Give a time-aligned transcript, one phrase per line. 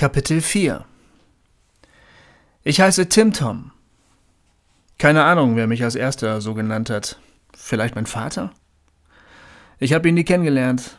[0.00, 0.86] Kapitel 4
[2.62, 3.70] Ich heiße Tim Tom.
[4.96, 7.20] Keine Ahnung, wer mich als erster so genannt hat.
[7.54, 8.50] Vielleicht mein Vater?
[9.78, 10.96] Ich habe ihn nie kennengelernt.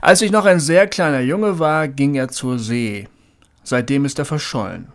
[0.00, 3.06] Als ich noch ein sehr kleiner Junge war, ging er zur See.
[3.62, 4.88] Seitdem ist er verschollen.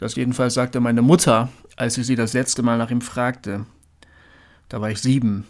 [0.00, 3.64] Das jedenfalls sagte meine Mutter, als ich sie das letzte Mal nach ihm fragte.
[4.68, 5.46] Da war ich sieben.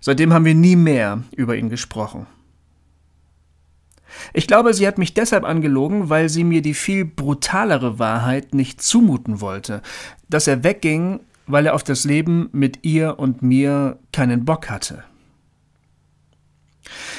[0.00, 2.28] Seitdem haben wir nie mehr über ihn gesprochen.
[4.32, 8.82] Ich glaube, sie hat mich deshalb angelogen, weil sie mir die viel brutalere Wahrheit nicht
[8.82, 9.82] zumuten wollte,
[10.28, 15.04] dass er wegging, weil er auf das Leben mit ihr und mir keinen Bock hatte.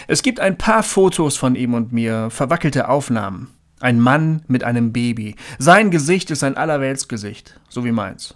[0.08, 3.50] Es gibt ein paar Fotos von ihm und mir, verwackelte Aufnahmen.
[3.80, 5.36] Ein Mann mit einem Baby.
[5.58, 8.36] Sein Gesicht ist ein Allerweltsgesicht, so wie meins.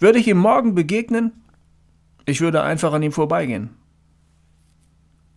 [0.00, 1.32] Würde ich ihm morgen begegnen?
[2.24, 3.70] Ich würde einfach an ihm vorbeigehen.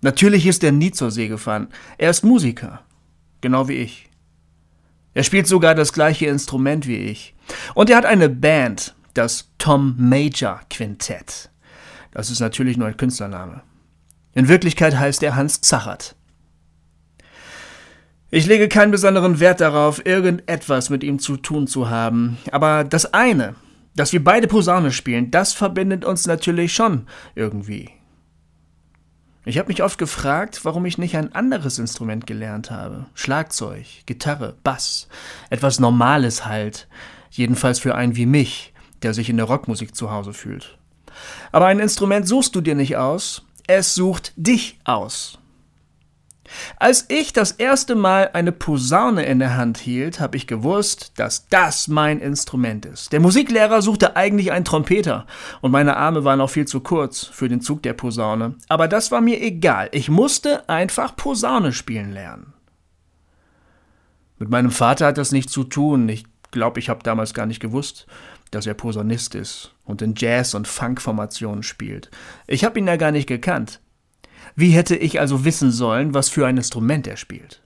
[0.01, 1.67] Natürlich ist er nie zur See gefahren.
[1.97, 2.81] Er ist Musiker.
[3.41, 4.09] Genau wie ich.
[5.13, 7.35] Er spielt sogar das gleiche Instrument wie ich.
[7.73, 11.49] Und er hat eine Band, das Tom Major Quintett.
[12.11, 13.61] Das ist natürlich nur ein Künstlername.
[14.33, 16.15] In Wirklichkeit heißt er Hans Zachert.
[18.31, 23.11] Ich lege keinen besonderen Wert darauf, irgendetwas mit ihm zu tun zu haben, aber das
[23.11, 23.55] eine,
[23.95, 27.89] dass wir beide Posaune spielen, das verbindet uns natürlich schon irgendwie.
[29.49, 33.07] Ich habe mich oft gefragt, warum ich nicht ein anderes Instrument gelernt habe.
[33.15, 35.07] Schlagzeug, Gitarre, Bass.
[35.49, 36.87] Etwas Normales halt.
[37.31, 40.77] Jedenfalls für einen wie mich, der sich in der Rockmusik zu Hause fühlt.
[41.51, 45.38] Aber ein Instrument suchst du dir nicht aus, es sucht dich aus.
[46.77, 51.47] Als ich das erste Mal eine Posaune in der Hand hielt, habe ich gewusst, dass
[51.47, 53.11] das mein Instrument ist.
[53.11, 55.25] Der Musiklehrer suchte eigentlich einen Trompeter
[55.61, 58.55] und meine Arme waren auch viel zu kurz für den Zug der Posaune.
[58.67, 59.89] Aber das war mir egal.
[59.91, 62.53] Ich musste einfach Posaune spielen lernen.
[64.37, 66.07] Mit meinem Vater hat das nichts zu tun.
[66.07, 68.07] Ich glaube, ich habe damals gar nicht gewusst,
[68.51, 72.09] dass er Posaunist ist und in Jazz- und Funkformationen spielt.
[72.47, 73.81] Ich habe ihn ja gar nicht gekannt.
[74.59, 77.61] Wie hätte ich also wissen sollen, was für ein Instrument er spielt?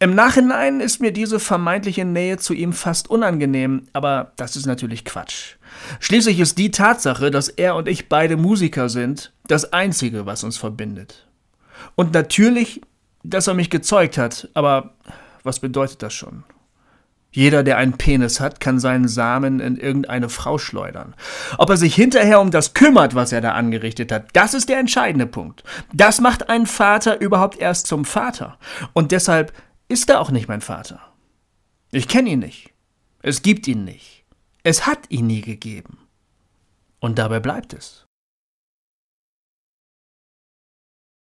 [0.00, 5.04] Im Nachhinein ist mir diese vermeintliche Nähe zu ihm fast unangenehm, aber das ist natürlich
[5.04, 5.54] Quatsch.
[6.00, 10.56] Schließlich ist die Tatsache, dass er und ich beide Musiker sind, das Einzige, was uns
[10.56, 11.28] verbindet.
[11.94, 12.80] Und natürlich,
[13.22, 14.96] dass er mich gezeugt hat, aber
[15.44, 16.42] was bedeutet das schon?
[17.36, 21.14] Jeder, der einen Penis hat, kann seinen Samen in irgendeine Frau schleudern.
[21.58, 24.78] Ob er sich hinterher um das kümmert, was er da angerichtet hat, das ist der
[24.78, 25.62] entscheidende Punkt.
[25.92, 28.56] Das macht einen Vater überhaupt erst zum Vater.
[28.94, 29.52] Und deshalb
[29.86, 30.98] ist er auch nicht mein Vater.
[31.90, 32.72] Ich kenne ihn nicht.
[33.20, 34.24] Es gibt ihn nicht.
[34.62, 35.98] Es hat ihn nie gegeben.
[37.00, 38.05] Und dabei bleibt es.